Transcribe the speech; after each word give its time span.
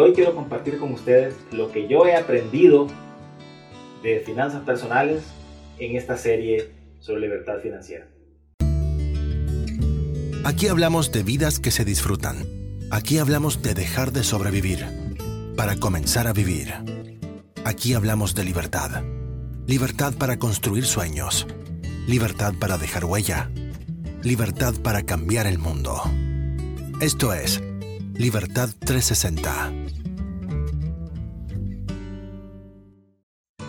Hoy 0.00 0.12
quiero 0.12 0.34
compartir 0.34 0.78
con 0.78 0.90
ustedes 0.90 1.36
lo 1.52 1.70
que 1.70 1.86
yo 1.86 2.04
he 2.04 2.16
aprendido 2.16 2.88
de 4.02 4.18
finanzas 4.18 4.62
personales 4.62 5.22
en 5.78 5.94
esta 5.94 6.16
serie 6.16 6.72
sobre 6.98 7.20
libertad 7.20 7.60
financiera. 7.62 8.08
Aquí 10.42 10.66
hablamos 10.66 11.12
de 11.12 11.22
vidas 11.22 11.60
que 11.60 11.70
se 11.70 11.84
disfrutan. 11.84 12.38
Aquí 12.90 13.18
hablamos 13.18 13.62
de 13.62 13.74
dejar 13.74 14.10
de 14.10 14.24
sobrevivir 14.24 14.84
para 15.56 15.76
comenzar 15.76 16.26
a 16.26 16.32
vivir. 16.32 16.74
Aquí 17.64 17.94
hablamos 17.94 18.34
de 18.34 18.42
libertad. 18.42 19.04
Libertad 19.68 20.12
para 20.18 20.40
construir 20.40 20.86
sueños. 20.86 21.46
Libertad 22.08 22.54
para 22.58 22.78
dejar 22.78 23.04
huella. 23.04 23.48
Libertad 24.24 24.74
para 24.82 25.04
cambiar 25.04 25.46
el 25.46 25.60
mundo. 25.60 26.02
Esto 27.00 27.32
es 27.32 27.62
Libertad 28.16 28.68
360. 28.78 29.72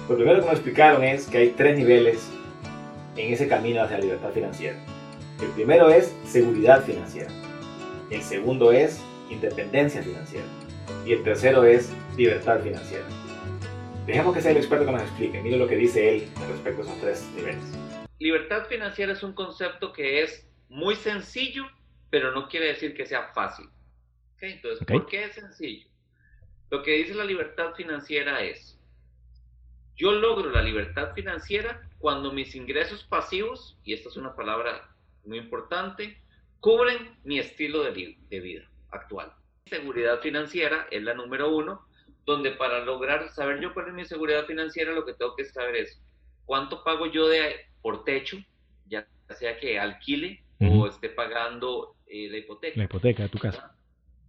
Lo 0.08 0.16
primero 0.16 0.40
que 0.40 0.46
me 0.46 0.52
explicaron 0.52 1.04
es 1.04 1.26
que 1.26 1.40
hay 1.40 1.50
tres 1.50 1.76
niveles 1.76 2.30
en 3.18 3.34
ese 3.34 3.48
camino 3.48 3.82
hacia 3.82 3.98
la 3.98 4.04
libertad 4.04 4.30
financiera. 4.32 4.78
El 5.42 5.48
primero 5.50 5.90
es 5.90 6.16
seguridad 6.28 6.84
financiera. 6.84 7.32
El 8.12 8.22
segundo 8.22 8.72
es 8.72 9.02
independencia 9.32 10.04
financiera. 10.04 10.46
Y 11.08 11.14
el 11.14 11.24
tercero 11.24 11.64
es 11.64 11.92
libertad 12.16 12.60
financiera. 12.62 13.06
Dejemos 14.06 14.36
que 14.36 14.44
sea 14.44 14.52
el 14.52 14.58
experto 14.58 14.86
que 14.86 14.92
nos 14.92 15.02
explique. 15.02 15.42
Mire 15.42 15.58
lo 15.58 15.68
que 15.68 15.76
dice 15.76 16.18
él 16.18 16.30
respecto 16.50 16.84
a 16.84 16.86
esos 16.86 17.02
tres 17.02 17.28
niveles. 17.36 17.64
Libertad 18.20 18.68
financiera 18.68 19.14
es 19.14 19.24
un 19.24 19.34
concepto 19.34 19.92
que 19.92 20.22
es 20.22 20.48
muy 20.70 20.96
sencillo, 20.96 21.64
pero 22.12 22.32
no 22.32 22.48
quiere 22.48 22.68
decir 22.68 22.94
que 22.94 23.08
sea 23.08 23.34
fácil. 23.34 23.66
Entonces, 24.42 24.86
¿por 24.86 25.06
qué 25.08 25.26
es 25.26 25.34
sencillo? 25.34 25.88
Lo 26.70 26.84
que 26.84 26.92
dice 26.92 27.14
la 27.14 27.26
libertad 27.26 27.74
financiera 27.76 28.42
es, 28.42 28.80
yo 29.96 30.12
logro 30.12 30.50
la 30.50 30.62
libertad 30.62 31.14
financiera 31.14 31.90
cuando 32.00 32.32
mis 32.32 32.56
ingresos 32.56 33.04
pasivos, 33.04 33.78
y 33.84 33.94
esta 33.94 34.10
es 34.10 34.18
una 34.18 34.36
palabra 34.36 34.90
muy 35.24 35.38
importante, 35.38 36.18
cubren 36.60 37.18
mi 37.24 37.40
estilo 37.40 37.84
de, 37.84 38.18
de 38.30 38.40
vida 38.40 38.70
actual. 38.92 39.32
Seguridad 39.68 40.20
financiera 40.20 40.88
es 40.92 41.02
la 41.04 41.14
número 41.14 41.56
uno, 41.56 41.86
donde 42.26 42.52
para 42.52 42.84
lograr 42.84 43.30
saber 43.30 43.62
yo 43.62 43.74
cuál 43.74 43.90
es 43.90 43.94
mi 43.94 44.06
seguridad 44.06 44.46
financiera, 44.46 44.92
lo 44.92 45.06
que 45.06 45.14
tengo 45.14 45.36
que 45.36 45.46
saber 45.46 45.76
es 45.76 46.02
cuánto 46.46 46.84
pago 46.84 47.06
yo 47.06 47.28
de 47.28 47.68
por 47.82 48.04
techo, 48.04 48.38
ya 48.88 49.08
sea 49.30 49.58
que 49.60 49.80
alquile 49.80 50.44
o 50.60 50.88
esté 50.88 51.10
pagando 51.10 51.96
eh, 52.08 52.30
la 52.30 52.38
hipoteca. 52.38 52.78
La 52.78 52.86
hipoteca 52.86 53.24
de 53.24 53.30
tu 53.30 53.38
casa 53.38 53.75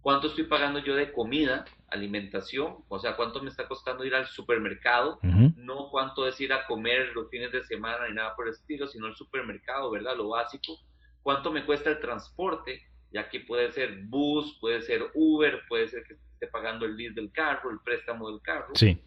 cuánto 0.07 0.27
estoy 0.27 0.45
pagando 0.45 0.79
yo 0.79 0.95
de 0.95 1.11
comida, 1.11 1.65
alimentación, 1.89 2.77
o 2.87 2.97
sea, 2.97 3.17
cuánto 3.17 3.43
me 3.43 3.49
está 3.49 3.67
costando 3.67 4.05
ir 4.05 4.15
al 4.15 4.25
supermercado, 4.25 5.19
no 5.21 5.89
cuánto 5.91 6.25
es 6.25 6.39
ir 6.39 6.53
a 6.53 6.65
comer 6.65 7.11
los 7.13 7.29
fines 7.29 7.51
de 7.51 7.61
semana 7.65 8.07
ni 8.07 8.15
nada 8.15 8.33
por 8.33 8.47
el 8.47 8.53
estilo, 8.53 8.87
sino 8.87 9.07
el 9.07 9.17
supermercado, 9.17 9.91
¿verdad? 9.91 10.15
Lo 10.15 10.29
básico. 10.29 10.79
Cuánto 11.21 11.51
me 11.51 11.65
cuesta 11.65 11.89
el 11.89 11.99
transporte, 11.99 12.83
ya 13.11 13.27
que 13.27 13.41
puede 13.41 13.69
ser 13.73 14.05
bus, 14.05 14.57
puede 14.61 14.81
ser 14.81 15.11
Uber, 15.13 15.63
puede 15.67 15.89
ser 15.89 16.05
que 16.05 16.13
esté 16.13 16.47
pagando 16.47 16.85
el 16.85 16.95
lease 16.95 17.15
del 17.15 17.29
carro, 17.33 17.69
el 17.69 17.81
préstamo 17.83 18.31
del 18.31 18.41
carro. 18.41 18.75
Sí. 18.75 19.03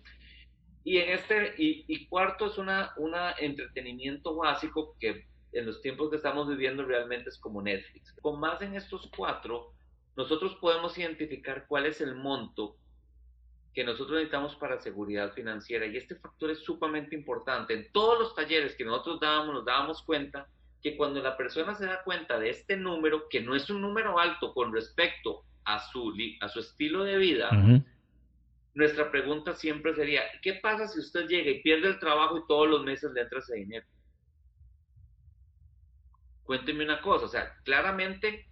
Y 0.85 0.99
en 0.99 1.13
este, 1.13 1.55
y, 1.57 2.07
cuarto 2.09 2.49
es 2.49 2.59
una, 2.59 2.93
una 2.99 3.33
entretenimiento 3.39 4.37
básico 4.37 4.95
que 5.01 5.25
en 5.53 5.65
los 5.65 5.81
tiempos 5.81 6.11
que 6.11 6.17
estamos 6.17 6.47
viviendo 6.47 6.85
realmente 6.85 7.31
es 7.31 7.39
como 7.39 7.63
Netflix. 7.63 8.13
Con 8.21 8.39
más 8.39 8.61
en 8.61 8.75
estos 8.75 9.11
cuatro, 9.17 9.73
nosotros 10.17 10.57
podemos 10.61 10.97
identificar 10.99 11.67
cuál 11.67 11.87
es 11.87 12.01
el 12.01 12.15
monto 12.15 12.77
que 13.75 13.85
nosotros 13.85 14.13
necesitamos 14.13 14.57
para 14.57 14.81
seguridad 14.81 15.33
financiera 15.33 15.87
y 15.87 15.97
este 15.97 16.17
factor 16.17 16.51
es 16.51 16.59
sumamente 16.59 17.15
importante. 17.15 17.75
En 17.75 17.93
todos 17.93 18.19
los 18.19 18.35
talleres 18.35 18.75
que 18.75 18.85
nosotros 18.85 19.21
dábamos, 19.21 19.55
nos 19.55 19.65
dábamos 19.65 20.03
cuenta 20.03 20.49
que 20.83 20.97
cuando 20.97 21.23
la 21.23 21.37
persona 21.37 21.75
se 21.75 21.87
da 21.87 22.03
cuenta 22.03 22.39
de 22.39 22.51
este 22.51 22.77
número, 22.77 23.29
que 23.29 23.41
no 23.41 23.55
es 23.55 23.71
un 23.71 23.81
número 23.81 24.19
alto 24.19 24.53
con 24.55 24.73
respecto 24.73 25.45
a 25.65 25.79
su, 25.79 26.13
a 26.41 26.49
su 26.49 26.61
estilo 26.61 27.05
de 27.05 27.19
vida, 27.19 27.51
nuestra 28.75 29.11
pregunta 29.11 29.55
siempre 29.55 29.95
sería, 29.95 30.23
¿qué 30.43 30.55
pasa 30.55 30.89
si 30.89 31.01
usted 31.01 31.27
llega 31.29 31.51
y 31.51 31.63
pierde 31.63 31.89
el 31.89 32.01
trabajo 32.01 32.39
y 32.39 32.47
todos 32.49 32.69
los 32.69 32.83
meses 32.83 33.13
le 33.13 33.21
entra 33.21 33.39
ese 33.39 33.57
dinero? 33.57 33.87
Cuénteme 36.45 36.85
una 36.85 37.01
cosa, 37.01 37.27
o 37.27 37.29
sea, 37.29 37.55
claramente 37.63 38.50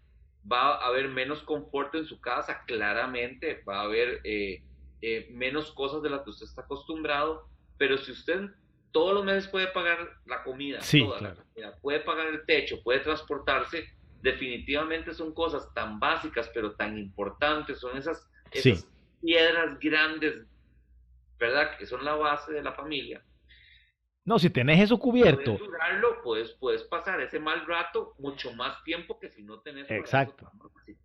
va 0.51 0.77
a 0.77 0.87
haber 0.87 1.09
menos 1.09 1.43
confort 1.43 1.95
en 1.95 2.07
su 2.07 2.21
casa, 2.21 2.65
claramente, 2.67 3.63
va 3.69 3.81
a 3.81 3.83
haber 3.83 4.21
eh, 4.25 4.63
eh, 5.03 5.29
menos 5.31 5.73
cosas 5.73 6.03
de 6.03 6.11
las 6.11 6.23
que 6.23 6.31
usted 6.31 6.47
está 6.47 6.63
acostumbrado, 6.63 7.49
pero 7.77 7.99
si 7.99 8.13
usted 8.13 8.51
todos 8.91 9.15
los 9.15 9.25
meses 9.25 9.49
puede 9.49 9.69
pagar 9.69 9.99
la 10.27 10.43
comida, 10.43 10.81
puede 11.83 12.01
pagar 12.01 12.29
el 12.29 12.45
techo, 12.47 12.83
puede 12.83 13.01
transportarse, 13.01 13.85
definitivamente 14.23 15.13
son 15.15 15.35
cosas 15.35 15.73
tan 15.75 16.01
básicas, 16.01 16.51
pero 16.55 16.75
tan 16.75 16.99
importantes, 16.99 17.79
son 17.79 17.97
esas, 17.97 18.29
piedras 19.21 19.79
grandes, 19.79 20.47
¿verdad? 21.39 21.77
Que 21.77 21.87
son 21.87 22.05
la 22.05 22.15
base 22.15 22.53
de 22.53 22.63
la 22.63 22.73
familia 22.73 23.23
no, 24.29 24.39
si 24.39 24.51
tenés 24.51 24.79
eso 24.79 24.99
cubierto. 24.99 25.57
Puedes 25.57 25.71
durarlo, 25.71 26.23
puedes, 26.23 26.53
puedes 26.53 26.83
pasar 26.83 27.19
ese 27.23 27.41
mal 27.41 27.65
rato 27.67 28.15
mucho 28.19 28.53
más 28.53 28.85
tiempo 28.85 29.19
que 29.19 29.31
si 29.31 29.43
no 29.43 29.61
tenés. 29.61 29.91
Exacto. 29.91 30.51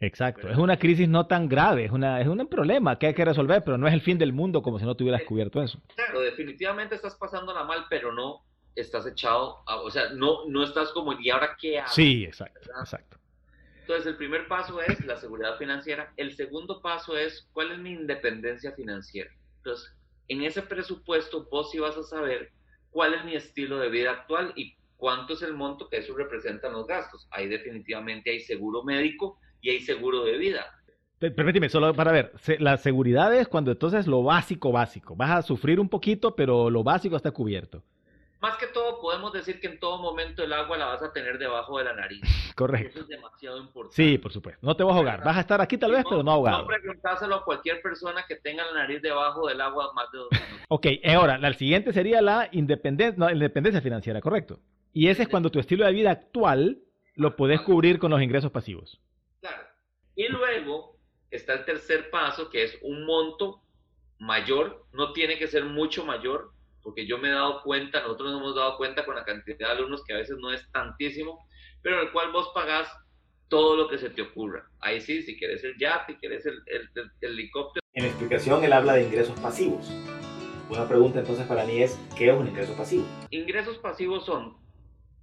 Exacto. 0.02 0.50
Es 0.50 0.58
una 0.58 0.78
crisis 0.78 1.08
no 1.08 1.26
tan 1.26 1.48
grave, 1.48 1.86
es, 1.86 1.92
una, 1.92 2.20
es 2.20 2.28
un 2.28 2.46
problema 2.48 3.00
que 3.00 3.08
hay 3.08 3.14
que 3.14 3.24
resolver, 3.24 3.64
pero 3.64 3.78
no 3.78 3.88
es 3.88 3.94
el 3.94 4.02
fin 4.02 4.18
del 4.18 4.34
mundo 4.34 4.62
como 4.62 4.78
si 4.78 4.84
no 4.84 4.96
tuvieras 4.96 5.24
cubierto 5.24 5.64
eso. 5.64 5.80
Claro, 5.96 6.20
definitivamente 6.20 6.96
estás 6.96 7.16
pasándola 7.16 7.64
mal, 7.64 7.86
pero 7.90 8.12
no 8.12 8.44
estás 8.76 9.08
echado, 9.08 9.64
o 9.68 9.90
sea, 9.90 10.10
no, 10.10 10.46
no 10.50 10.64
estás 10.66 10.92
como, 10.92 11.14
¿y 11.18 11.30
ahora 11.30 11.56
qué 11.58 11.80
hago? 11.80 11.94
Sí, 11.94 12.26
exacto, 12.26 12.70
exacto. 12.78 13.18
Entonces, 13.80 14.06
el 14.08 14.18
primer 14.18 14.50
paso 14.50 14.82
es 14.82 15.06
la 15.06 15.16
seguridad 15.16 15.58
financiera. 15.58 16.12
El 16.18 16.36
segundo 16.36 16.82
paso 16.82 17.18
es, 17.18 17.48
¿cuál 17.54 17.72
es 17.72 17.80
mi 17.80 17.92
independencia 17.92 18.74
financiera? 18.74 19.30
Entonces, 19.58 19.94
en 20.28 20.44
ese 20.44 20.62
presupuesto, 20.62 21.48
vos 21.50 21.72
sí 21.72 21.80
vas 21.80 21.96
a 21.96 22.04
saber 22.04 22.52
cuál 22.94 23.16
es 23.16 23.26
mi 23.26 23.36
estilo 23.36 23.80
de 23.80 23.90
vida 23.90 24.12
actual 24.12 24.54
y 24.56 24.76
cuánto 24.96 25.34
es 25.34 25.42
el 25.42 25.54
monto 25.54 25.90
que 25.90 25.98
eso 25.98 26.16
representa 26.16 26.68
en 26.68 26.74
los 26.74 26.88
gastos. 26.88 27.28
Ahí 27.32 27.50
definitivamente 27.50 28.32
hay 28.32 28.40
seguro 28.40 28.84
médico 28.84 29.38
y 29.60 29.72
hay 29.72 29.82
seguro 29.82 30.24
de 30.24 30.38
vida. 30.38 30.66
Permíteme, 31.20 31.70
solo 31.70 31.94
para 31.94 32.12
ver, 32.12 32.34
la 32.60 32.78
seguridad 32.78 33.34
es 33.34 33.48
cuando 33.48 33.72
entonces 33.72 34.08
lo 34.08 34.24
básico, 34.24 34.72
básico. 34.72 35.16
Vas 35.16 35.32
a 35.32 35.42
sufrir 35.42 35.80
un 35.80 35.88
poquito, 35.90 36.36
pero 36.36 36.70
lo 36.70 36.84
básico 36.84 37.16
está 37.16 37.32
cubierto. 37.32 37.82
Podemos 39.14 39.34
decir 39.34 39.60
que 39.60 39.68
en 39.68 39.80
todo 39.80 40.00
momento 40.00 40.44
el 40.44 40.52
agua 40.54 40.76
la 40.76 40.88
vas 40.88 41.04
a 41.04 41.14
tener 41.14 41.38
debajo 41.38 41.78
de 41.78 41.84
la 41.84 41.94
nariz. 41.94 42.22
Correcto. 42.56 42.90
Eso 42.90 43.02
es 43.02 43.08
demasiado 43.08 43.60
importante. 43.60 43.96
Sí, 43.96 44.18
por 44.18 44.34
supuesto. 44.34 44.66
No 44.66 44.76
te 44.76 44.84
vas 44.84 44.96
a 44.96 44.98
ahogar. 44.98 45.24
Vas 45.24 45.38
a 45.38 45.42
estar 45.42 45.62
aquí 45.62 45.78
tal 45.78 45.92
vez, 45.92 46.04
pero 46.10 46.24
no 46.24 46.32
ahogado. 46.32 46.64
No 46.64 46.68
preguntárselo 46.68 47.36
a 47.36 47.46
cualquier 47.46 47.80
persona 47.84 48.26
que 48.28 48.38
tenga 48.38 48.66
la 48.66 48.74
nariz 48.74 49.04
debajo 49.04 49.48
del 49.48 49.62
agua 49.62 49.94
más 49.94 50.12
de 50.12 50.18
dos 50.18 50.30
minutos. 50.32 50.66
ok, 50.68 50.88
ahora, 51.06 51.38
la 51.38 51.54
siguiente 51.54 51.94
sería 51.94 52.24
la 52.24 52.50
independencia, 52.54 53.16
no, 53.16 53.30
independencia 53.30 53.82
financiera, 53.82 54.20
¿correcto? 54.20 54.60
Y 54.94 55.10
ese 55.10 55.24
es 55.24 55.28
cuando 55.28 55.52
tu 55.52 55.60
estilo 55.60 55.86
de 55.86 55.92
vida 55.92 56.10
actual 56.10 56.80
lo 57.14 57.36
puedes 57.36 57.62
cubrir 57.62 58.00
con 58.00 58.10
los 58.10 58.22
ingresos 58.22 58.50
pasivos. 58.50 59.00
Claro. 59.42 59.62
Y 60.16 60.28
luego 60.28 60.98
está 61.30 61.54
el 61.54 61.66
tercer 61.66 62.10
paso, 62.10 62.50
que 62.50 62.64
es 62.64 62.80
un 62.82 63.06
monto 63.06 63.62
mayor, 64.18 64.88
no 64.92 65.14
tiene 65.14 65.38
que 65.38 65.46
ser 65.46 65.66
mucho 65.66 66.04
mayor, 66.04 66.53
porque 66.84 67.08
yo 67.08 67.18
me 67.18 67.30
he 67.30 67.32
dado 67.32 67.64
cuenta, 67.64 68.02
nosotros 68.02 68.32
nos 68.32 68.42
hemos 68.42 68.56
dado 68.56 68.78
cuenta 68.78 69.06
con 69.06 69.16
la 69.16 69.24
cantidad 69.24 69.58
de 69.58 69.66
alumnos 69.66 70.04
que 70.04 70.14
a 70.14 70.18
veces 70.18 70.38
no 70.38 70.52
es 70.52 70.70
tantísimo, 70.72 71.48
pero 71.82 72.02
el 72.02 72.12
cual 72.12 72.32
vos 72.32 72.52
pagás 72.54 72.88
todo 73.48 73.78
lo 73.78 73.88
que 73.88 73.98
se 73.98 74.10
te 74.10 74.22
ocurra. 74.22 74.68
Ahí 74.80 75.00
sí, 75.00 75.22
si 75.22 75.38
quieres 75.38 75.64
el 75.64 75.78
yate, 75.78 76.14
si 76.14 76.20
quieres 76.20 76.46
el, 76.46 76.62
helicóptero. 77.22 77.82
En 77.94 78.04
la 78.04 78.10
explicación 78.10 78.64
él 78.64 78.74
habla 78.74 78.94
de 78.94 79.04
ingresos 79.04 79.40
pasivos. 79.40 79.90
Una 80.70 80.88
pregunta 80.88 81.20
entonces 81.20 81.46
para 81.48 81.66
mí 81.66 81.82
es, 81.82 82.00
¿qué 82.18 82.30
es 82.30 82.36
un 82.36 82.48
ingreso 82.48 82.76
pasivo? 82.76 83.06
Ingresos 83.30 83.78
pasivos 83.78 84.26
son 84.26 84.58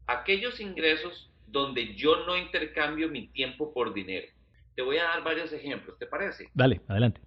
aquellos 0.07 0.61
ingresos 0.61 1.31
donde 1.47 1.95
yo 1.95 2.25
no 2.27 2.37
intercambio 2.37 3.09
mi 3.09 3.29
tiempo 3.29 3.73
por 3.75 3.93
dinero. 3.93 4.29
Te 4.77 4.83
voy 4.83 4.99
a 4.99 5.05
dar 5.05 5.25
varios 5.25 5.53
ejemplos, 5.53 5.99
¿te 5.99 6.07
parece? 6.07 6.49
Dale, 6.55 6.81
adelante. 6.89 7.21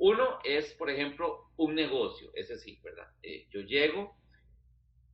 Uno 0.00 0.38
es, 0.44 0.72
por 0.74 0.88
ejemplo, 0.88 1.50
un 1.56 1.74
negocio, 1.74 2.30
ese 2.34 2.58
sí, 2.58 2.80
¿verdad? 2.82 3.06
Eh, 3.22 3.46
yo 3.50 3.60
llego, 3.60 4.16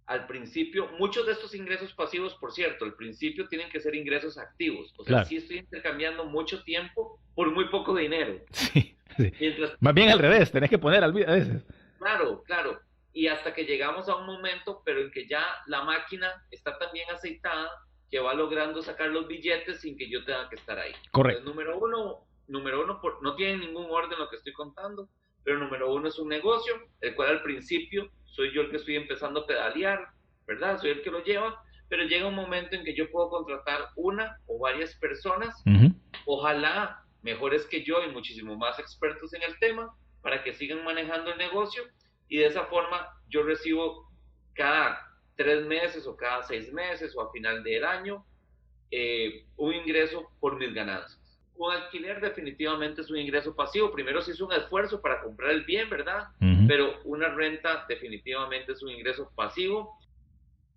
al 0.06 0.28
principio, 0.28 0.88
muchos 0.98 1.26
de 1.26 1.32
estos 1.32 1.56
ingresos 1.56 1.92
pasivos, 1.92 2.34
por 2.36 2.52
cierto, 2.52 2.84
al 2.84 2.94
principio 2.94 3.48
tienen 3.48 3.68
que 3.68 3.80
ser 3.80 3.96
ingresos 3.96 4.38
activos. 4.38 4.94
O 4.96 5.04
sea, 5.04 5.24
sí 5.24 5.38
estoy 5.38 5.58
intercambiando 5.58 6.24
mucho 6.26 6.62
tiempo 6.62 7.20
por 7.34 7.50
muy 7.50 7.68
poco 7.68 7.94
dinero. 7.94 8.40
Sí, 9.16 9.32
Más 9.80 9.94
bien 9.94 10.10
al 10.10 10.18
revés, 10.18 10.52
tenés 10.52 10.68
que 10.68 10.76
poner 10.76 11.02
al 11.02 11.10
a 11.26 11.32
veces. 11.32 11.64
Claro, 11.98 12.42
claro. 12.42 12.78
Y 13.14 13.28
hasta 13.28 13.54
que 13.54 13.64
llegamos 13.64 14.10
a 14.10 14.16
un 14.16 14.26
momento, 14.26 14.82
pero 14.84 15.00
en 15.00 15.10
que 15.10 15.26
ya 15.26 15.42
la 15.68 15.84
máquina 15.84 16.30
está 16.50 16.76
tan 16.76 16.92
bien 16.92 17.08
aceitada 17.08 17.70
que 18.10 18.20
va 18.20 18.34
logrando 18.34 18.82
sacar 18.82 19.08
los 19.08 19.26
billetes 19.26 19.80
sin 19.80 19.96
que 19.96 20.10
yo 20.10 20.22
tenga 20.26 20.50
que 20.50 20.56
estar 20.56 20.78
ahí. 20.78 20.92
Correcto. 21.12 21.44
número 21.44 21.78
uno, 21.78 22.26
número 22.48 22.84
uno, 22.84 23.00
por, 23.00 23.22
no 23.22 23.34
tiene 23.36 23.58
ningún 23.58 23.86
orden 23.90 24.18
lo 24.18 24.28
que 24.28 24.36
estoy 24.36 24.52
contando, 24.52 25.08
pero 25.44 25.58
número 25.58 25.92
uno 25.92 26.08
es 26.08 26.18
un 26.18 26.28
negocio, 26.28 26.74
el 27.00 27.14
cual 27.14 27.28
al 27.28 27.42
principio 27.42 28.10
soy 28.24 28.52
yo 28.52 28.62
el 28.62 28.70
que 28.70 28.76
estoy 28.76 28.96
empezando 28.96 29.40
a 29.40 29.46
pedalear, 29.46 30.08
¿verdad? 30.46 30.80
Soy 30.80 30.90
el 30.90 31.02
que 31.02 31.10
lo 31.10 31.22
lleva, 31.22 31.62
pero 31.88 32.04
llega 32.04 32.26
un 32.26 32.34
momento 32.34 32.74
en 32.74 32.84
que 32.84 32.94
yo 32.94 33.10
puedo 33.10 33.30
contratar 33.30 33.90
una 33.96 34.38
o 34.46 34.58
varias 34.58 34.94
personas, 34.96 35.54
ojalá 36.24 37.04
mejores 37.22 37.66
que 37.66 37.84
yo 37.84 38.02
y 38.04 38.10
muchísimo 38.10 38.56
más 38.56 38.78
expertos 38.78 39.32
en 39.34 39.42
el 39.42 39.58
tema, 39.58 39.94
para 40.22 40.42
que 40.42 40.52
sigan 40.52 40.84
manejando 40.84 41.30
el 41.30 41.38
negocio 41.38 41.84
y 42.28 42.38
de 42.38 42.46
esa 42.46 42.64
forma 42.64 43.08
yo 43.28 43.44
recibo 43.44 44.10
cada 44.54 44.98
tres 45.36 45.64
meses 45.66 46.06
o 46.06 46.16
cada 46.16 46.42
seis 46.42 46.72
meses 46.72 47.14
o 47.16 47.22
a 47.22 47.30
final 47.30 47.62
del 47.62 47.84
año 47.84 48.24
eh, 48.90 49.46
un 49.56 49.74
ingreso 49.74 50.28
por 50.40 50.56
mis 50.58 50.72
ganancias. 50.74 51.25
Un 51.58 51.72
alquiler 51.72 52.20
definitivamente 52.20 53.00
es 53.00 53.10
un 53.10 53.18
ingreso 53.18 53.54
pasivo. 53.54 53.90
Primero 53.92 54.20
si 54.20 54.32
es 54.32 54.40
un 54.40 54.52
esfuerzo 54.52 55.00
para 55.00 55.22
comprar 55.22 55.50
el 55.50 55.64
bien, 55.64 55.88
¿verdad? 55.88 56.28
Pero 56.68 56.94
una 57.04 57.28
renta 57.28 57.84
definitivamente 57.88 58.72
es 58.72 58.82
un 58.82 58.90
ingreso 58.90 59.30
pasivo. 59.34 59.98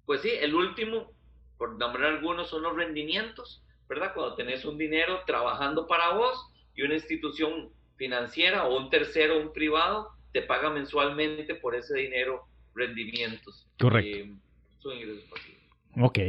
Pues 0.06 0.22
sí, 0.22 0.32
el 0.40 0.56
último, 0.56 1.12
por 1.58 1.78
nombrar 1.78 2.14
algunos, 2.14 2.50
son 2.50 2.64
los 2.64 2.76
rendimientos, 2.76 3.64
¿verdad? 3.88 4.14
Cuando 4.14 4.36
tenés 4.36 4.66
un 4.66 4.78
dinero 4.78 5.22
trabajando 5.26 5.86
para 5.88 6.14
vos 6.14 6.48
y 6.76 6.84
una 6.84 6.96
institución 6.96 7.70
financiera 7.98 8.66
o 8.66 8.78
un 8.78 8.90
tercero, 8.90 9.40
un 9.40 9.52
privado, 9.52 10.10
te 10.32 10.42
paga 10.42 10.70
mensualmente 10.70 11.56
por 11.56 11.76
ese 11.76 11.98
dinero 11.98 12.46
rendimientos. 12.74 13.68
Correcto. 13.80 14.18
Eh, 14.18 14.36
son 14.80 14.98
ingresos 14.98 15.24
pasivos. 15.30 15.62
Ok. 16.02 16.20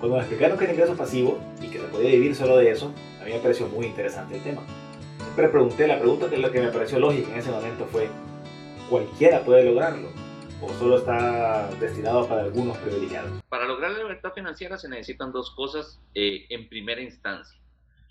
Cuando 0.00 0.16
me 0.16 0.22
explicaron 0.22 0.56
que 0.56 0.64
era 0.64 0.72
ingreso 0.72 0.96
pasivo 0.96 1.40
y 1.60 1.68
que 1.68 1.78
se 1.78 1.88
podía 1.88 2.10
vivir 2.10 2.34
solo 2.34 2.56
de 2.56 2.70
eso, 2.70 2.94
mí 3.28 3.34
me 3.34 3.40
pareció 3.40 3.68
muy 3.68 3.86
interesante 3.86 4.36
el 4.36 4.42
tema. 4.42 4.62
Siempre 5.18 5.48
pregunté, 5.48 5.86
la 5.86 5.98
pregunta 5.98 6.30
que, 6.30 6.38
lo 6.38 6.50
que 6.50 6.60
me 6.60 6.72
pareció 6.72 6.98
lógica 6.98 7.30
en 7.30 7.38
ese 7.38 7.50
momento 7.50 7.86
fue, 7.86 8.08
¿cualquiera 8.88 9.44
puede 9.44 9.64
lograrlo? 9.64 10.08
¿O 10.60 10.72
solo 10.74 10.98
está 10.98 11.68
destinado 11.78 12.26
para 12.26 12.42
algunos 12.42 12.76
privilegiados? 12.78 13.42
Para 13.48 13.66
lograr 13.66 13.92
la 13.92 13.98
libertad 13.98 14.32
financiera 14.32 14.78
se 14.78 14.88
necesitan 14.88 15.30
dos 15.30 15.54
cosas 15.54 16.00
eh, 16.14 16.46
en 16.48 16.68
primera 16.68 17.00
instancia. 17.00 17.60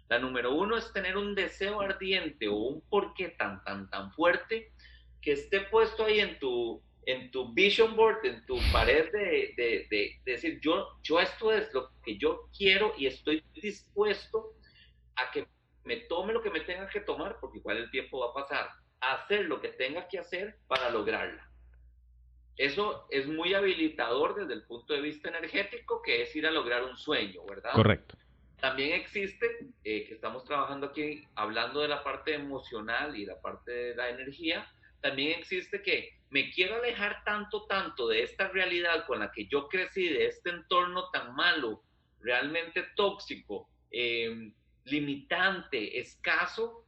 La 0.08 0.20
número 0.20 0.56
uno 0.56 0.78
es 0.78 0.94
tener 0.94 1.18
un 1.18 1.36
deseo 1.36 1.82
ardiente 1.82 2.48
o 2.48 2.56
un 2.56 2.82
porqué 2.82 3.30
tan, 3.30 3.62
tan, 3.66 3.90
tan 3.90 4.14
fuerte 4.14 4.72
que 5.22 5.34
esté 5.34 5.62
puesto 5.62 6.06
ahí 6.06 6.20
en 6.22 6.40
tu, 6.40 6.82
en 7.06 7.30
tu 7.32 7.52
vision 7.54 7.96
board, 7.96 8.24
en 8.24 8.46
tu 8.46 8.58
pared 8.72 9.12
de, 9.12 9.54
de, 9.58 9.88
de, 9.90 10.20
decir, 10.24 10.60
yo, 10.62 10.88
yo 11.04 11.20
esto 11.20 11.52
es 11.52 11.74
lo 11.74 11.90
que 12.06 12.18
yo 12.18 12.48
quiero 12.58 12.94
y 12.98 13.08
estoy 13.08 13.44
dispuesto 13.62 14.54
a 15.18 15.32
que 15.32 15.48
me 15.84 15.98
tome 15.98 16.34
lo 16.34 16.42
que 16.42 16.50
me 16.50 16.62
tenga 16.62 16.88
que 16.90 17.02
tomar, 17.02 17.38
porque 17.40 17.60
igual 17.60 17.78
el 17.78 17.92
tiempo 17.92 18.20
va 18.20 18.32
a 18.32 18.34
pasar, 18.34 18.70
a 19.00 19.14
hacer 19.14 19.46
lo 19.46 19.62
que 19.62 19.70
tenga 19.70 20.08
que 20.08 20.20
hacer 20.20 20.58
para 20.68 20.90
lograrla. 20.90 21.50
Eso 22.58 23.08
es 23.12 23.28
muy 23.28 23.54
habilitador 23.54 24.36
desde 24.36 24.54
el 24.54 24.64
punto 24.64 24.94
de 24.94 25.02
vista 25.02 25.30
energético, 25.30 26.02
que 26.02 26.24
es 26.24 26.36
ir 26.36 26.48
a 26.48 26.52
lograr 26.52 26.84
un 26.84 26.98
sueño, 26.98 27.42
¿verdad? 27.48 27.72
Correcto. 27.74 28.18
También 28.60 28.94
existe, 28.94 29.46
eh, 29.84 30.06
que 30.06 30.16
estamos 30.16 30.44
trabajando 30.44 30.88
aquí, 30.88 31.24
hablando 31.36 31.82
de 31.82 31.88
la 31.88 32.04
parte 32.04 32.34
emocional 32.34 33.16
y 33.16 33.26
la 33.26 33.40
parte 33.40 33.72
de 33.72 33.96
la 33.96 34.10
energía, 34.10 34.68
también 35.02 35.40
existe 35.40 35.84
que 35.84 36.18
me 36.32 36.50
quiero 36.50 36.76
alejar 36.76 37.24
tanto, 37.24 37.66
tanto 37.68 38.08
de 38.08 38.24
esta 38.24 38.48
realidad 38.50 39.06
con 39.06 39.20
la 39.20 39.32
que 39.32 39.46
yo 39.46 39.68
crecí, 39.68 40.10
de 40.10 40.26
este 40.26 40.50
entorno 40.50 41.10
tan 41.12 41.36
malo, 41.36 41.84
realmente 42.20 42.84
tóxico, 42.96 43.70
em, 43.92 44.52
limitante, 44.92 46.00
escaso, 46.00 46.86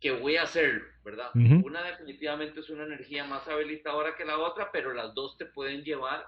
que 0.00 0.12
voy 0.12 0.36
a 0.36 0.44
hacerlo, 0.44 0.84
¿verdad? 1.04 1.30
Una 1.34 1.82
definitivamente 1.82 2.60
es 2.60 2.70
una 2.70 2.84
energía 2.84 3.24
más 3.24 3.46
habilitadora 3.46 4.16
que 4.16 4.24
la 4.24 4.38
otra, 4.38 4.72
pero 4.72 4.94
las 4.94 5.14
dos 5.14 5.36
te 5.36 5.44
pueden 5.44 5.82
llevar 5.82 6.26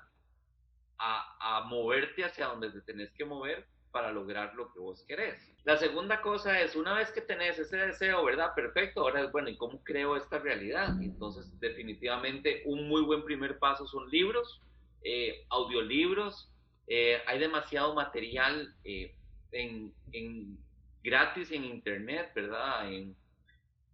a, 0.98 1.36
a 1.58 1.64
moverte 1.64 2.24
hacia 2.24 2.46
donde 2.46 2.70
te 2.70 2.82
tenés 2.82 3.10
que 3.12 3.24
mover 3.24 3.66
para 3.92 4.10
lograr 4.10 4.54
lo 4.54 4.72
que 4.72 4.80
vos 4.80 5.04
querés. 5.06 5.54
La 5.64 5.76
segunda 5.76 6.20
cosa 6.22 6.60
es, 6.60 6.74
una 6.74 6.94
vez 6.94 7.12
que 7.12 7.20
tenés 7.20 7.58
ese 7.58 7.76
deseo, 7.76 8.24
¿verdad? 8.24 8.52
Perfecto, 8.54 9.02
ahora 9.02 9.22
es, 9.22 9.30
bueno, 9.30 9.48
¿y 9.48 9.56
cómo 9.56 9.82
creo 9.84 10.16
esta 10.16 10.38
realidad? 10.38 11.00
Entonces, 11.00 11.58
definitivamente, 11.60 12.62
un 12.64 12.88
muy 12.88 13.02
buen 13.02 13.24
primer 13.24 13.58
paso 13.58 13.86
son 13.86 14.10
libros, 14.10 14.60
eh, 15.04 15.46
audiolibros, 15.50 16.50
eh, 16.88 17.22
hay 17.26 17.38
demasiado 17.38 17.94
material 17.94 18.74
eh, 18.84 19.14
en, 19.52 19.92
en, 20.12 20.58
gratis 21.02 21.50
en 21.50 21.64
Internet, 21.64 22.32
¿verdad? 22.34 22.92
En, 22.92 23.16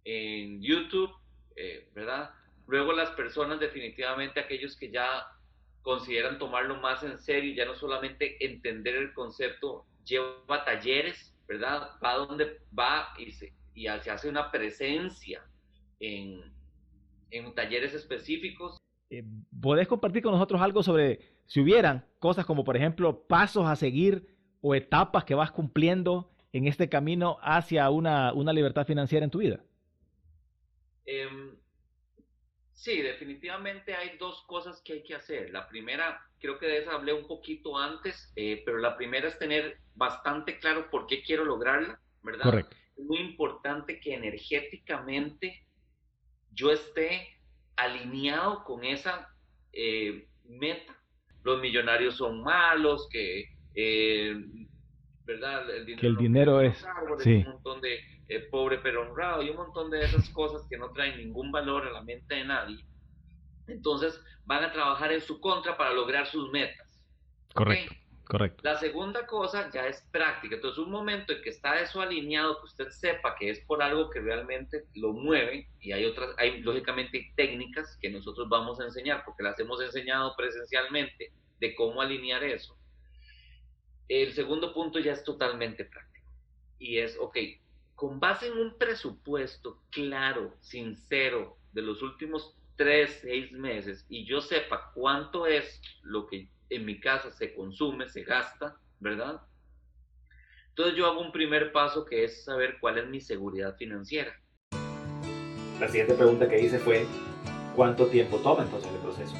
en 0.03 0.61
YouTube, 0.61 1.11
¿verdad? 1.93 2.31
Luego 2.67 2.93
las 2.93 3.09
personas, 3.11 3.59
definitivamente 3.59 4.39
aquellos 4.39 4.77
que 4.77 4.91
ya 4.91 5.25
consideran 5.81 6.37
tomarlo 6.37 6.79
más 6.79 7.03
en 7.03 7.17
serio, 7.17 7.53
ya 7.55 7.65
no 7.65 7.75
solamente 7.75 8.43
entender 8.45 8.95
el 8.95 9.13
concepto 9.13 9.85
lleva 10.05 10.65
talleres, 10.65 11.35
¿verdad? 11.47 11.89
Va 12.03 12.13
donde 12.15 12.59
va 12.77 13.09
y 13.17 13.31
se, 13.31 13.53
y 13.73 13.87
hace 13.87 14.29
una 14.29 14.51
presencia 14.51 15.43
en, 15.99 16.41
en 17.31 17.55
talleres 17.55 17.93
específicos. 17.93 18.77
Eh, 19.09 19.23
¿Podés 19.61 19.87
compartir 19.87 20.21
con 20.21 20.33
nosotros 20.33 20.61
algo 20.61 20.83
sobre 20.83 21.19
si 21.45 21.61
hubieran 21.61 22.05
cosas 22.19 22.45
como, 22.45 22.63
por 22.63 22.77
ejemplo, 22.77 23.25
pasos 23.27 23.65
a 23.65 23.75
seguir 23.75 24.27
o 24.61 24.75
etapas 24.75 25.23
que 25.23 25.35
vas 25.35 25.51
cumpliendo 25.51 26.31
en 26.53 26.67
este 26.67 26.89
camino 26.89 27.37
hacia 27.41 27.89
una, 27.89 28.33
una 28.33 28.53
libertad 28.53 28.85
financiera 28.85 29.23
en 29.25 29.31
tu 29.31 29.39
vida? 29.39 29.63
Eh, 31.05 31.27
Sí, 32.79 33.01
definitivamente 33.01 33.93
hay 33.93 34.17
dos 34.17 34.41
cosas 34.47 34.81
que 34.81 34.93
hay 34.93 35.03
que 35.03 35.13
hacer. 35.13 35.49
La 35.49 35.67
primera, 35.67 36.17
creo 36.39 36.57
que 36.57 36.65
de 36.65 36.77
esa 36.77 36.93
hablé 36.93 37.11
un 37.11 37.27
poquito 37.27 37.77
antes, 37.77 38.31
eh, 38.37 38.61
pero 38.65 38.77
la 38.77 38.95
primera 38.95 39.27
es 39.27 39.37
tener 39.37 39.81
bastante 39.95 40.59
claro 40.59 40.89
por 40.89 41.05
qué 41.05 41.21
quiero 41.21 41.43
lograrla, 41.43 41.99
¿verdad? 42.23 42.45
Correcto. 42.45 42.77
Es 42.95 43.03
muy 43.03 43.17
importante 43.17 43.99
que 43.99 44.13
energéticamente 44.13 45.67
yo 46.51 46.71
esté 46.71 47.27
alineado 47.75 48.63
con 48.63 48.85
esa 48.85 49.27
eh, 49.73 50.29
meta. 50.45 50.95
Los 51.43 51.59
millonarios 51.59 52.15
son 52.15 52.41
malos, 52.41 53.09
que, 53.11 53.43
eh, 53.75 54.35
¿verdad? 55.29 55.69
El 55.69 55.85
dinero 55.85 56.01
que 56.01 56.07
el 56.07 56.17
dinero 56.17 56.61
es, 56.61 56.85
sí. 57.19 57.43
un 57.45 57.53
montón 57.53 57.81
de 57.81 57.99
eh, 58.27 58.39
pobre 58.49 58.79
pero 58.79 59.01
honrado 59.01 59.43
y 59.43 59.49
un 59.51 59.57
montón 59.57 59.91
de 59.91 60.03
esas 60.03 60.27
cosas 60.31 60.67
que 60.67 60.77
no 60.77 60.91
traen 60.91 61.17
ningún 61.17 61.51
valor 61.51 61.85
a 61.85 61.91
la 61.91 62.01
mente 62.01 62.33
de 62.33 62.45
nadie. 62.45 62.83
Entonces 63.67 64.19
van 64.45 64.63
a 64.63 64.71
trabajar 64.71 65.11
en 65.11 65.21
su 65.21 65.39
contra 65.39 65.77
para 65.77 65.93
lograr 65.93 66.25
sus 66.25 66.51
metas. 66.51 66.99
Correcto. 67.53 67.93
Correcto. 68.25 68.61
La 68.63 68.75
segunda 68.75 69.25
cosa 69.25 69.71
ya 69.71 69.87
es 69.87 70.07
práctica. 70.11 70.53
Entonces, 70.53 70.77
un 70.77 70.91
momento 70.91 71.33
en 71.33 71.41
que 71.41 71.49
está 71.49 71.79
eso 71.79 71.99
alineado, 71.99 72.59
que 72.59 72.65
usted 72.65 72.89
sepa 72.89 73.35
que 73.35 73.49
es 73.49 73.59
por 73.61 73.81
algo 73.81 74.11
que 74.11 74.19
realmente 74.19 74.83
lo 74.93 75.13
mueve, 75.13 75.67
y 75.79 75.93
hay 75.93 76.05
otras, 76.05 76.35
hay 76.37 76.61
lógicamente 76.61 77.33
técnicas 77.35 77.97
que 77.99 78.11
nosotros 78.11 78.47
vamos 78.47 78.79
a 78.79 78.85
enseñar, 78.85 79.23
porque 79.25 79.41
las 79.41 79.59
hemos 79.59 79.81
enseñado 79.81 80.35
presencialmente, 80.37 81.33
de 81.59 81.73
cómo 81.73 82.03
alinear 82.03 82.43
eso. 82.43 82.78
El 84.09 84.33
segundo 84.33 84.73
punto 84.73 84.97
ya 84.97 85.13
es 85.13 85.23
totalmente 85.23 85.85
práctico. 85.85 86.27
Y 86.79 86.97
es, 86.97 87.15
ok, 87.19 87.37
con 87.93 88.19
base 88.19 88.47
en 88.47 88.57
un 88.57 88.75
presupuesto 88.75 89.83
claro, 89.91 90.55
sincero, 90.61 91.57
de 91.73 91.83
los 91.83 92.01
últimos 92.01 92.55
tres, 92.75 93.19
seis 93.21 93.51
meses, 93.51 94.07
y 94.09 94.25
yo 94.25 94.41
sepa 94.41 94.91
cuánto 94.95 95.45
es 95.45 95.79
lo 96.01 96.25
que 96.25 96.49
en 96.71 96.85
mi 96.85 96.99
casa 96.99 97.29
se 97.29 97.53
consume, 97.53 98.09
se 98.09 98.23
gasta, 98.23 98.79
¿verdad? 98.99 99.41
Entonces 100.69 100.95
yo 100.95 101.05
hago 101.05 101.21
un 101.21 101.31
primer 101.31 101.71
paso 101.71 102.03
que 102.05 102.23
es 102.23 102.43
saber 102.45 102.77
cuál 102.79 102.97
es 102.97 103.07
mi 103.07 103.21
seguridad 103.21 103.75
financiera. 103.75 104.33
La 105.79 105.87
siguiente 105.87 106.15
pregunta 106.15 106.49
que 106.49 106.59
hice 106.59 106.79
fue, 106.79 107.05
¿cuánto 107.75 108.07
tiempo 108.07 108.37
toma 108.37 108.63
entonces 108.63 108.91
el 108.91 108.99
proceso? 109.01 109.35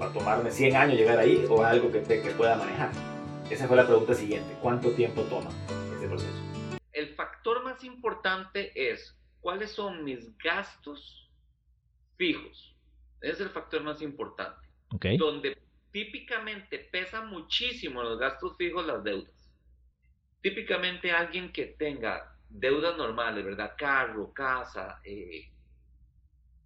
¿Va 0.00 0.06
a 0.06 0.12
tomarme 0.12 0.50
100 0.50 0.76
años 0.76 0.96
llegar 0.96 1.18
ahí 1.18 1.44
o 1.50 1.62
algo 1.62 1.92
que, 1.92 2.02
que 2.02 2.30
pueda 2.30 2.56
manejar? 2.56 3.17
Esa 3.50 3.66
fue 3.66 3.76
la 3.76 3.86
pregunta 3.86 4.14
siguiente, 4.14 4.56
¿cuánto 4.60 4.90
tiempo 4.92 5.22
toma 5.22 5.50
ese 5.96 6.06
proceso? 6.06 6.48
el 6.98 7.14
factor 7.14 7.62
más 7.62 7.84
importante 7.84 8.72
es 8.74 9.16
cuáles 9.40 9.70
son 9.70 10.04
mis 10.04 10.36
gastos 10.38 11.30
fijos. 12.16 12.74
es 13.20 13.40
el 13.40 13.50
factor 13.50 13.82
más 13.82 14.02
importante. 14.02 14.66
Donde 15.16 15.56
típicamente 15.92 16.78
pesa 16.78 17.22
muchísimo 17.22 18.02
los 18.02 18.18
gastos 18.18 18.56
fijos 18.56 18.84
las 18.84 19.02
deudas. 19.04 19.52
Típicamente 20.40 21.12
alguien 21.12 21.52
que 21.52 21.66
tenga 21.66 22.36
deudas 22.48 22.96
normales, 22.96 23.44
¿verdad? 23.44 23.74
Carro, 23.76 24.32
casa, 24.32 25.00
eh, 25.04 25.52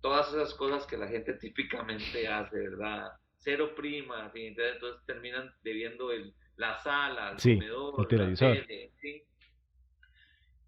todas 0.01 0.29
esas 0.29 0.55
cosas 0.55 0.87
que 0.87 0.97
la 0.97 1.09
gente 1.09 1.35
típicamente 1.41 2.27
hace, 2.27 2.57
¿verdad? 2.57 3.13
Cero 3.37 3.75
prima, 3.75 4.31
entonces 4.35 5.05
terminan 5.05 5.53
debiendo 5.63 6.11
el, 6.13 6.35
la 6.57 6.79
sala, 6.79 7.31
el 7.31 7.37
comedor, 7.37 7.95
el 7.99 8.09
televisor. 8.09 8.57
¿sí? 9.01 9.23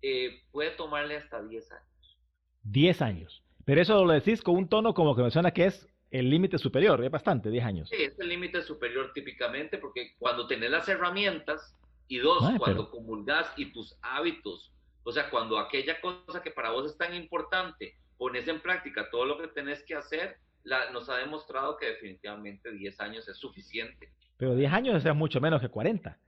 eh, 0.05 0.43
puede 0.53 0.71
tomarle 0.73 1.17
hasta 1.17 1.43
10 1.43 1.73
años. 1.73 2.19
10 2.65 3.03
años. 3.03 3.43
Pero 3.65 3.81
eso 3.81 4.05
lo 4.05 4.13
decís 4.13 4.43
con 4.43 4.57
un 4.57 4.69
tono 4.69 4.93
como 4.93 5.17
que 5.17 5.23
me 5.23 5.31
suena 5.31 5.51
que 5.51 5.67
es 5.67 5.89
el 6.11 6.29
límite 6.29 6.59
superior, 6.59 7.03
es 7.03 7.11
bastante, 7.11 7.51
10 7.51 7.65
años. 7.65 7.89
Sí, 7.89 8.03
es 8.03 8.19
el 8.21 8.29
límite 8.29 8.63
superior 8.63 9.13
típicamente 9.15 9.79
porque 9.79 10.15
cuando 10.19 10.47
tenés 10.47 10.71
las 10.71 10.89
herramientas 10.89 11.75
y 12.07 12.19
dos, 12.19 12.45
cuando 12.59 12.91
comulgas 12.91 13.51
y 13.57 13.73
tus 13.73 13.97
hábitos, 14.03 14.73
o 15.03 15.13
sea, 15.13 15.31
cuando 15.31 15.59
aquella 15.59 16.01
cosa 16.01 16.43
que 16.43 16.51
para 16.51 16.71
vos 16.71 16.91
es 16.91 16.99
tan 16.99 17.15
importante, 17.15 17.97
pones 18.19 18.47
en 18.47 18.61
práctica 18.61 19.09
todo 19.11 19.25
lo 19.25 19.39
que 19.39 19.49
tenés 19.49 19.83
que 19.85 19.95
hacer, 19.95 20.37
la, 20.65 20.91
nos 20.91 21.09
ha 21.09 21.19
demostrado 21.19 21.77
que 21.77 21.87
definitivamente 21.87 22.73
10 22.73 23.01
años 23.01 23.29
es 23.29 23.37
suficiente. 23.37 24.13
Pero 24.37 24.55
10 24.55 24.73
años 24.73 25.05
es 25.05 25.15
mucho 25.15 25.41
menos 25.41 25.61
que 25.61 25.69
40. 25.69 26.19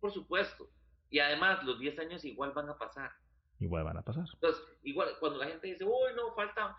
Por 0.00 0.12
supuesto. 0.12 0.68
Y 1.10 1.18
además, 1.18 1.64
los 1.64 1.78
10 1.78 1.98
años 1.98 2.24
igual 2.24 2.52
van 2.52 2.68
a 2.68 2.78
pasar. 2.78 3.10
Igual 3.58 3.84
van 3.84 3.96
a 3.96 4.02
pasar. 4.02 4.24
Entonces, 4.34 4.62
igual 4.82 5.08
cuando 5.18 5.38
la 5.38 5.46
gente 5.46 5.66
dice, 5.66 5.84
uy, 5.84 6.12
no, 6.14 6.34
falta, 6.34 6.76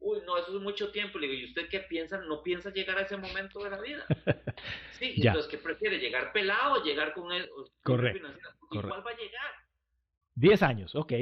uy, 0.00 0.18
no, 0.24 0.36
eso 0.38 0.56
es 0.56 0.62
mucho 0.62 0.92
tiempo, 0.92 1.18
le 1.18 1.26
digo, 1.26 1.40
¿y 1.40 1.44
usted 1.46 1.68
qué 1.68 1.80
piensa? 1.80 2.18
¿No 2.18 2.42
piensa 2.42 2.70
llegar 2.70 2.98
a 2.98 3.02
ese 3.02 3.16
momento 3.16 3.62
de 3.62 3.70
la 3.70 3.80
vida? 3.80 4.06
Sí, 4.92 5.12
entonces, 5.16 5.50
¿qué 5.50 5.58
prefiere? 5.58 5.98
¿Llegar 5.98 6.32
pelado 6.32 6.80
o 6.80 6.84
llegar 6.84 7.12
con 7.12 7.32
él? 7.32 7.50
Correcto. 7.82 8.28
Igual 8.70 9.04
va 9.04 9.10
a 9.10 9.16
llegar. 9.16 9.52
10 10.36 10.62
años, 10.62 10.94
ok. 10.94 11.12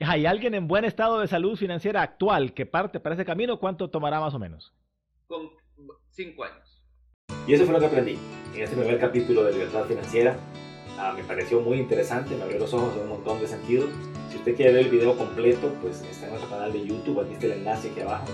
¿Hay 0.00 0.26
alguien 0.26 0.54
en 0.54 0.66
buen 0.66 0.84
estado 0.84 1.20
de 1.20 1.28
salud 1.28 1.56
financiera 1.56 2.02
actual 2.02 2.52
que 2.52 2.66
parte 2.66 2.98
para 2.98 3.14
ese 3.14 3.24
camino? 3.24 3.60
¿Cuánto 3.60 3.88
tomará 3.88 4.18
más 4.20 4.34
o 4.34 4.38
menos? 4.38 4.74
Con 5.28 5.50
5 6.10 6.44
años. 6.44 6.82
Y 7.46 7.54
eso 7.54 7.64
fue 7.64 7.74
lo 7.74 7.80
que 7.80 7.86
aprendí 7.86 8.18
en 8.54 8.62
este 8.62 8.76
primer 8.76 8.98
capítulo 8.98 9.44
de 9.44 9.52
Libertad 9.52 9.84
Financiera. 9.84 10.36
Ah, 10.98 11.12
me 11.16 11.22
pareció 11.22 11.60
muy 11.60 11.78
interesante, 11.78 12.36
me 12.36 12.42
abrió 12.42 12.58
los 12.58 12.74
ojos 12.74 12.94
en 12.96 13.02
un 13.02 13.08
montón 13.10 13.40
de 13.40 13.46
sentidos. 13.46 13.90
Si 14.30 14.36
usted 14.36 14.56
quiere 14.56 14.72
ver 14.72 14.86
el 14.86 14.90
video 14.90 15.16
completo, 15.16 15.72
pues 15.80 16.02
está 16.02 16.26
en 16.26 16.32
nuestro 16.32 16.50
canal 16.50 16.72
de 16.72 16.86
YouTube, 16.86 17.20
aquí 17.20 17.34
está 17.34 17.46
el 17.46 17.52
enlace 17.52 17.90
aquí 17.90 18.00
abajo. 18.00 18.26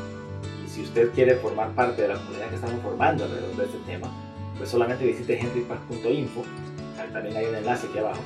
Y 0.65 0.69
si 0.69 0.83
usted 0.83 1.11
quiere 1.13 1.37
formar 1.37 1.75
parte 1.75 2.03
de 2.03 2.09
la 2.09 2.15
comunidad 2.15 2.49
que 2.49 2.55
estamos 2.55 2.81
formando 2.83 3.25
alrededor 3.25 3.57
de 3.57 3.65
este 3.65 3.79
tema, 3.81 4.09
pues 4.57 4.71
solamente 4.71 5.07
visite 5.07 5.39
henrypack.info, 5.39 6.43
también 7.13 7.37
hay 7.37 7.47
un 7.47 7.55
enlace 7.55 7.87
aquí 7.87 7.99
abajo, 7.99 8.21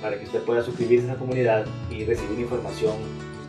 para 0.00 0.18
que 0.18 0.24
usted 0.24 0.42
pueda 0.42 0.62
suscribirse 0.62 1.08
a 1.08 1.12
esa 1.12 1.18
comunidad 1.18 1.66
y 1.90 2.04
recibir 2.04 2.40
información 2.40 2.96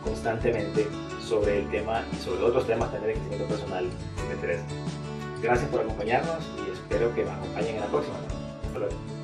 constantemente 0.02 0.86
sobre 1.22 1.58
el 1.58 1.70
tema 1.70 2.04
y 2.12 2.16
sobre 2.16 2.42
otros 2.42 2.66
temas 2.66 2.90
también 2.90 3.14
de 3.14 3.20
crecimiento 3.20 3.54
personal 3.54 3.86
si 4.16 4.26
me 4.26 4.34
interesa. 4.34 4.64
Gracias 5.42 5.68
por 5.70 5.80
acompañarnos 5.80 6.42
y 6.66 6.72
espero 6.72 7.14
que 7.14 7.24
nos 7.24 7.34
acompañen 7.34 7.76
en 7.76 7.80
la 7.80 7.86
próxima. 7.86 8.16
Hasta 8.66 8.78
luego. 8.78 9.19